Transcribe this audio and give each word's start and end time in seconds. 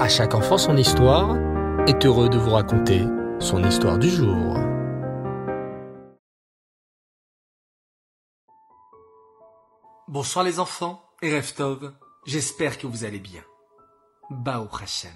À 0.00 0.08
chaque 0.08 0.34
enfant 0.34 0.56
son 0.56 0.78
histoire 0.78 1.36
est 1.86 2.06
heureux 2.06 2.30
de 2.30 2.38
vous 2.38 2.52
raconter 2.52 3.04
son 3.38 3.62
histoire 3.62 3.98
du 3.98 4.08
jour. 4.08 4.56
Bonsoir 10.08 10.42
les 10.42 10.58
enfants 10.58 11.04
et 11.20 11.36
Reftov, 11.36 11.92
j'espère 12.24 12.78
que 12.78 12.86
vous 12.86 13.04
allez 13.04 13.18
bien. 13.18 13.42
Bao 14.30 14.68
Hashem. 14.82 15.12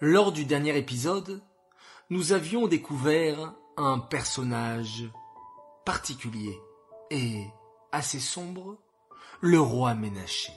Lors 0.00 0.30
du 0.30 0.44
dernier 0.44 0.78
épisode, 0.78 1.42
nous 2.10 2.30
avions 2.30 2.68
découvert 2.68 3.54
un 3.76 3.98
personnage 3.98 5.02
particulier 5.84 6.56
et 7.10 7.44
assez 7.90 8.20
sombre, 8.20 8.78
le 9.40 9.60
roi 9.60 9.94
Ménaché. 9.94 10.52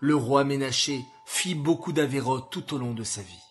Le 0.00 0.16
roi 0.16 0.44
Ménaché 0.44 1.04
fit 1.38 1.54
beaucoup 1.54 1.92
d'avérotes 1.92 2.50
tout 2.50 2.74
au 2.74 2.78
long 2.78 2.94
de 2.94 3.04
sa 3.04 3.22
vie. 3.22 3.44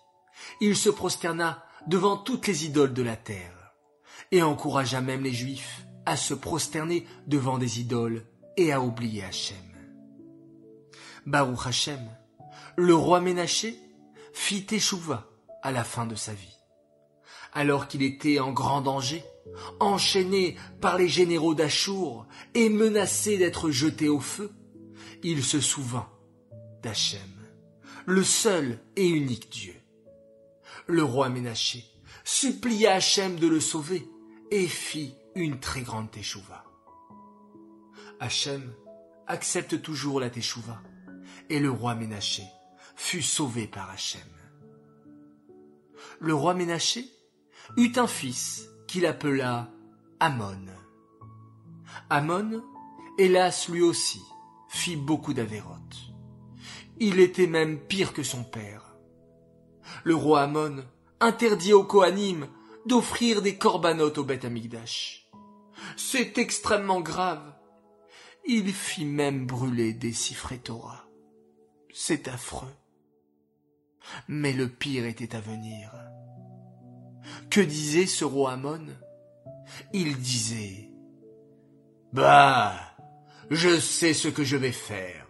Il 0.59 0.75
se 0.75 0.89
prosterna 0.89 1.63
devant 1.87 2.17
toutes 2.17 2.45
les 2.45 2.65
idoles 2.65 2.93
de 2.93 3.01
la 3.01 3.15
terre 3.15 3.71
et 4.33 4.43
encouragea 4.43 4.99
même 4.99 5.23
les 5.23 5.31
Juifs 5.31 5.87
à 6.05 6.17
se 6.17 6.33
prosterner 6.33 7.07
devant 7.27 7.57
des 7.57 7.79
idoles 7.79 8.25
et 8.57 8.73
à 8.73 8.81
oublier 8.81 9.23
Hachem. 9.23 9.55
Baruch 11.25 11.65
Hachem, 11.65 12.09
le 12.75 12.93
roi 12.93 13.21
Ménaché, 13.21 13.79
fit 14.33 14.67
échouva 14.71 15.29
à 15.63 15.71
la 15.71 15.85
fin 15.85 16.05
de 16.05 16.15
sa 16.15 16.33
vie. 16.33 16.57
Alors 17.53 17.87
qu'il 17.87 18.03
était 18.03 18.39
en 18.39 18.51
grand 18.51 18.81
danger, 18.81 19.23
enchaîné 19.79 20.57
par 20.81 20.97
les 20.97 21.07
généraux 21.07 21.55
d'Achour 21.55 22.27
et 22.53 22.67
menacé 22.67 23.37
d'être 23.37 23.71
jeté 23.71 24.09
au 24.09 24.19
feu, 24.19 24.51
il 25.23 25.41
se 25.41 25.61
souvint 25.61 26.09
d'Hachem, 26.83 27.36
le 28.07 28.23
seul 28.23 28.79
et 28.95 29.05
unique 29.05 29.49
Dieu. 29.49 29.75
Le 30.87 31.03
roi 31.03 31.27
Ménaché 31.27 31.83
supplia 32.23 32.93
Hachem 32.93 33.37
de 33.37 33.47
le 33.47 33.59
sauver 33.59 34.09
et 34.49 34.65
fit 34.65 35.13
une 35.35 35.59
très 35.59 35.81
grande 35.81 36.09
teshuva. 36.09 36.63
Hachem 38.21 38.73
accepte 39.27 39.81
toujours 39.81 40.21
la 40.21 40.29
teshuva 40.29 40.81
et 41.49 41.59
le 41.59 41.69
roi 41.69 41.95
Ménaché 41.95 42.43
fut 42.95 43.21
sauvé 43.21 43.67
par 43.67 43.89
Hachem. 43.89 44.21
Le 46.21 46.33
roi 46.33 46.53
Ménaché 46.53 47.09
eut 47.75 47.91
un 47.97 48.07
fils 48.07 48.69
qu'il 48.87 49.05
appela 49.05 49.69
Amon. 50.21 50.65
Amon, 52.09 52.63
hélas 53.17 53.67
lui 53.67 53.81
aussi, 53.81 54.21
fit 54.69 54.95
beaucoup 54.95 55.33
d'avérotes. 55.33 56.06
Il 56.99 57.19
était 57.19 57.47
même 57.47 57.79
pire 57.79 58.13
que 58.13 58.23
son 58.23 58.43
père. 58.43 58.95
Le 60.03 60.15
roi 60.15 60.41
Amon 60.41 60.83
interdit 61.19 61.73
aux 61.73 61.83
Kohanim 61.83 62.47
d'offrir 62.85 63.41
des 63.41 63.57
corbanotes 63.57 64.17
au 64.17 64.23
Beth 64.23 64.45
Amigdash. 64.45 65.29
C'est 65.95 66.37
extrêmement 66.37 67.01
grave. 67.01 67.53
Il 68.45 68.73
fit 68.73 69.05
même 69.05 69.45
brûler 69.45 69.93
des 69.93 70.13
siffrés 70.13 70.59
Torah. 70.59 71.05
C'est 71.93 72.27
affreux. 72.27 72.73
Mais 74.27 74.53
le 74.53 74.69
pire 74.69 75.05
était 75.05 75.35
à 75.35 75.41
venir. 75.41 75.91
Que 77.49 77.61
disait 77.61 78.07
ce 78.07 78.25
roi 78.25 78.53
Amon? 78.53 78.87
Il 79.93 80.17
disait 80.17 80.89
Bah, 82.13 82.73
je 83.51 83.79
sais 83.79 84.13
ce 84.13 84.29
que 84.29 84.43
je 84.43 84.57
vais 84.57 84.71
faire. 84.71 85.26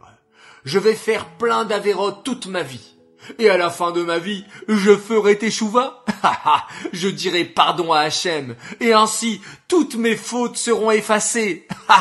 Je 0.67 0.79
vais 0.79 0.95
faire 0.95 1.37
plein 1.37 1.63
d'avérotes 1.63 2.25
toute 2.25 2.47
ma 2.47 2.61
vie. 2.61 2.97
Et 3.39 3.49
à 3.49 3.55
la 3.55 3.69
fin 3.69 3.93
de 3.93 4.03
ma 4.03 4.19
vie, 4.19 4.43
je 4.67 4.97
ferai 4.97 5.37
teshuva. 5.37 6.03
je 6.91 7.07
dirai 7.07 7.45
pardon 7.45 7.93
à 7.93 8.01
Hachem. 8.01 8.53
Et 8.81 8.91
ainsi, 8.91 9.41
toutes 9.69 9.95
mes 9.95 10.17
fautes 10.17 10.57
seront 10.57 10.91
effacées. 10.91 11.65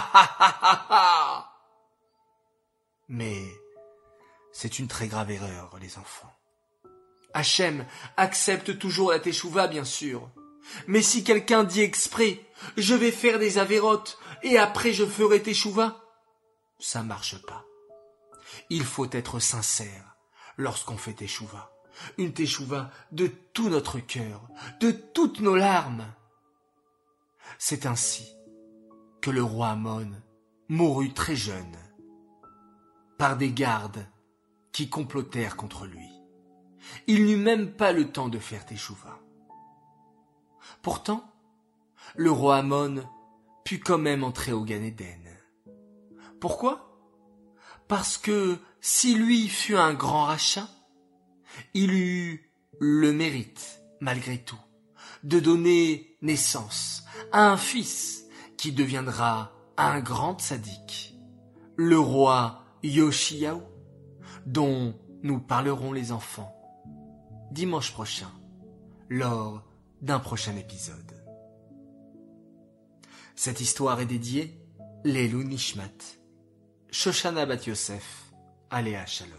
Mais 3.09 3.41
c'est 4.53 4.81
une 4.81 4.89
très 4.89 5.07
grave 5.07 5.31
erreur, 5.31 5.77
les 5.81 5.97
enfants. 5.97 6.35
Hachem 7.35 7.87
accepte 8.17 8.81
toujours 8.81 9.13
la 9.13 9.21
teshuva, 9.21 9.69
bien 9.69 9.85
sûr. 9.85 10.29
Mais 10.89 11.03
si 11.03 11.23
quelqu'un 11.23 11.63
dit 11.63 11.83
exprès, 11.83 12.41
je 12.77 12.97
vais 12.97 13.13
faire 13.13 13.39
des 13.39 13.59
avérotes 13.59 14.19
et 14.43 14.59
après 14.59 14.93
je 14.93 15.07
ferai 15.07 15.41
teshuva, 15.41 16.03
ça 16.81 17.05
marche 17.05 17.41
pas. 17.43 17.65
Il 18.71 18.85
faut 18.85 19.09
être 19.11 19.41
sincère 19.41 20.17
lorsqu'on 20.57 20.97
fait 20.97 21.15
teshuva. 21.15 21.73
Une 22.19 22.33
teshuva 22.33 22.91
de 23.13 23.27
tout 23.27 23.69
notre 23.69 23.99
cœur, 23.99 24.47
de 24.81 24.91
toutes 24.91 25.41
nos 25.41 25.57
larmes. 25.57 26.07
C'est 27.59 27.87
ainsi 27.87 28.37
que 29.23 29.31
le 29.31 29.43
roi 29.43 29.69
Amon 29.69 30.11
mourut 30.69 31.15
très 31.15 31.37
jeune 31.37 31.77
par 33.19 33.37
des 33.37 33.51
gardes 33.51 34.07
qui 34.73 34.91
complotèrent 34.91 35.57
contre 35.57 35.87
lui. 35.87 36.09
Il 37.07 37.25
n'eut 37.25 37.37
même 37.37 37.73
pas 37.73 37.93
le 37.93 38.11
temps 38.11 38.29
de 38.29 38.39
faire 38.39 38.67
teshuva. 38.67 39.19
Pourtant, 40.83 41.33
le 42.15 42.31
roi 42.31 42.59
Amon 42.59 43.03
put 43.65 43.81
quand 43.81 43.99
même 43.99 44.23
entrer 44.23 44.53
au 44.53 44.65
Gan 44.65 44.83
Pourquoi? 46.41 46.86
Parce 47.89 48.19
que 48.19 48.59
si 48.81 49.15
lui 49.15 49.49
fut 49.49 49.77
un 49.77 49.95
grand 49.95 50.25
rachat, 50.25 50.69
il 51.75 51.93
eut 51.93 52.53
le 52.81 53.13
mérite, 53.13 53.83
malgré 54.01 54.39
tout, 54.39 54.59
de 55.23 55.41
donner 55.41 56.17
naissance 56.23 57.05
à 57.33 57.51
un 57.51 57.57
fils 57.57 58.25
qui 58.57 58.73
deviendra 58.73 59.53
un 59.77 60.01
grand 60.01 60.41
sadique, 60.41 61.15
le 61.77 61.99
roi 61.99 62.65
Yoshiao, 62.83 63.63
dont 64.47 64.95
nous 65.23 65.41
parlerons 65.41 65.93
les 65.93 66.13
enfants 66.13 66.57
dimanche 67.51 67.93
prochain, 67.93 68.31
lors 69.09 69.65
d'un 70.03 70.19
prochain 70.19 70.57
épisode. 70.57 71.25
Cette 73.35 73.61
histoire 73.61 74.01
est 74.01 74.07
dédiée 74.07 74.61
Lelou 75.05 75.43
Nishmat, 75.43 76.19
Shoshana 76.99 77.45
Bat 77.45 77.67
Yosef, 77.67 78.33
Aléa 78.71 79.05
Shalom. 79.05 79.37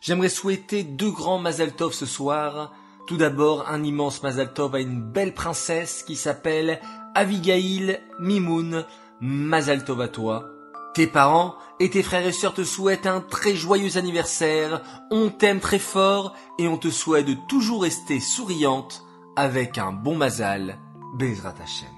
J'aimerais 0.00 0.28
souhaiter 0.28 0.84
deux 0.84 1.10
grands 1.10 1.40
Mazal 1.40 1.74
Tov 1.74 1.92
ce 1.92 2.06
soir. 2.06 2.72
Tout 3.08 3.16
d'abord, 3.16 3.68
un 3.68 3.82
immense 3.82 4.22
Mazal 4.22 4.54
Tov 4.54 4.76
à 4.76 4.80
une 4.80 5.02
belle 5.02 5.34
princesse 5.34 6.04
qui 6.04 6.14
s'appelle 6.14 6.80
Avigail 7.16 8.00
Mimoun. 8.20 8.86
Mazal 9.20 9.84
Tov 9.84 10.02
à 10.02 10.08
toi. 10.08 10.50
Tes 10.94 11.08
parents 11.08 11.56
et 11.80 11.90
tes 11.90 12.04
frères 12.04 12.24
et 12.24 12.30
sœurs 12.30 12.54
te 12.54 12.62
souhaitent 12.62 13.06
un 13.06 13.20
très 13.20 13.56
joyeux 13.56 13.98
anniversaire, 13.98 14.82
on 15.10 15.30
t'aime 15.30 15.58
très 15.58 15.80
fort 15.80 16.36
et 16.60 16.68
on 16.68 16.78
te 16.78 16.90
souhaite 16.90 17.26
de 17.26 17.34
toujours 17.48 17.82
rester 17.82 18.20
souriante 18.20 19.02
avec 19.34 19.78
un 19.78 19.90
bon 19.90 20.14
Mazal, 20.14 20.78
Bezrat 21.16 21.56
Hashem. 21.60 21.97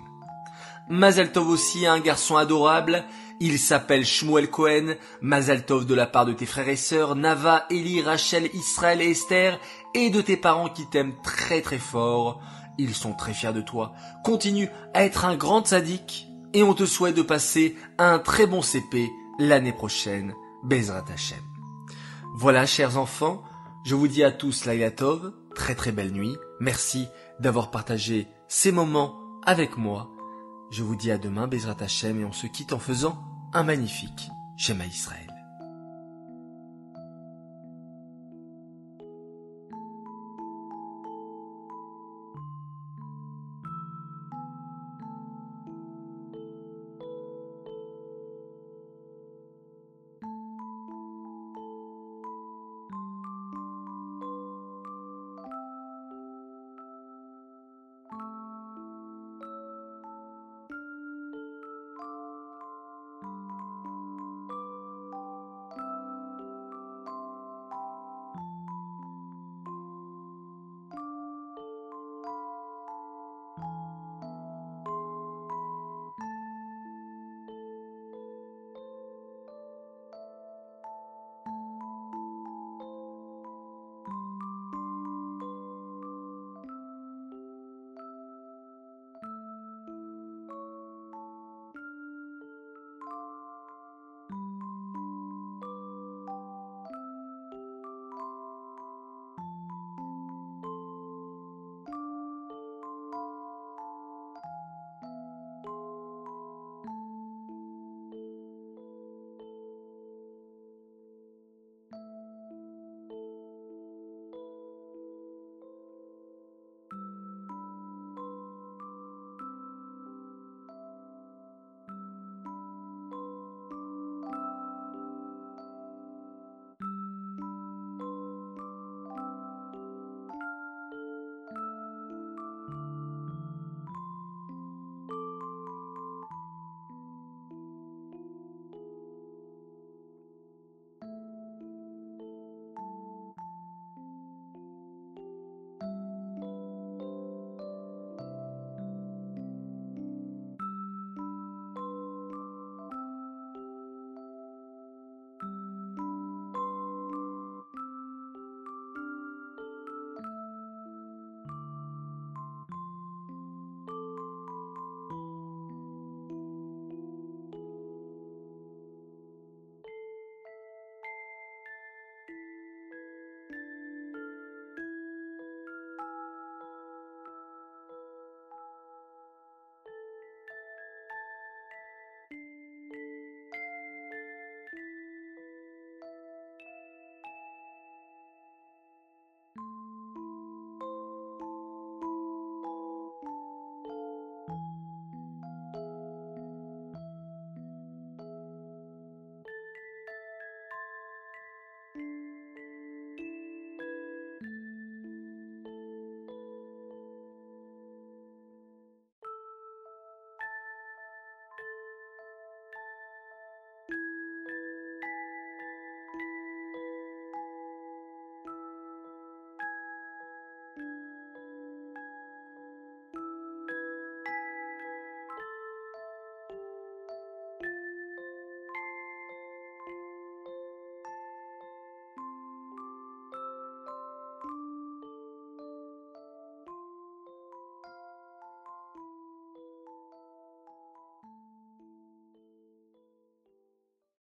Mazal 0.91 1.31
Tov 1.31 1.49
aussi 1.49 1.87
un 1.87 2.01
garçon 2.01 2.37
adorable, 2.37 3.05
il 3.39 3.61
s'appelle 3.61 4.05
Shmuel 4.05 4.51
Cohen, 4.51 4.97
Mazal 5.23 5.65
Tov 5.65 5.87
de 5.87 5.95
la 5.95 6.07
part 6.07 6.27
de 6.27 6.33
tes 6.33 6.47
frères 6.47 6.69
et 6.69 6.75
sœurs, 6.75 7.15
Nava, 7.15 7.65
Eli, 7.71 8.03
Rachel, 8.03 8.51
Israël 8.55 9.01
et 9.01 9.11
Esther, 9.11 9.61
et 9.95 10.11
de 10.11 10.21
tes 10.21 10.37
parents 10.37 10.69
qui 10.69 10.87
t'aiment 10.91 11.15
très 11.23 11.63
très 11.63 11.79
fort. 11.79 12.43
Ils 12.77 12.95
sont 12.95 13.13
très 13.13 13.33
fiers 13.33 13.53
de 13.53 13.61
toi. 13.61 13.93
Continue 14.25 14.69
à 14.93 15.05
être 15.05 15.25
un 15.25 15.37
grand 15.37 15.65
sadique 15.65 16.27
et 16.55 16.65
on 16.65 16.75
te 16.75 16.87
souhaite 16.87 17.15
de 17.15 17.23
passer 17.23 17.77
un 17.99 18.19
très 18.19 18.47
bon 18.47 18.61
CP 18.61 19.09
l'année 19.39 19.73
prochaine, 19.73 20.35
Bezrat 20.65 21.05
Hashem. 21.13 21.39
Voilà, 22.35 22.67
chers 22.67 22.99
enfants, 22.99 23.45
je 23.85 23.95
vous 23.95 24.09
dis 24.09 24.25
à 24.25 24.33
tous 24.33 24.69
Tov, 24.97 25.33
très 25.55 25.77
très 25.77 25.93
belle 25.93 26.11
nuit. 26.11 26.37
Merci 26.59 27.07
d'avoir 27.39 27.71
partagé 27.71 28.27
ces 28.49 28.73
moments 28.73 29.15
avec 29.47 29.77
moi. 29.77 30.11
Je 30.71 30.85
vous 30.85 30.95
dis 30.95 31.11
à 31.11 31.19
demain, 31.19 31.49
Bezrat 31.49 31.77
Hashem, 31.81 32.21
et 32.21 32.25
on 32.25 32.33
se 32.33 32.47
quitte 32.47 32.73
en 32.73 32.79
faisant 32.79 33.19
un 33.53 33.65
magnifique 33.65 34.31
schéma 34.57 34.87
Israël. 34.87 35.30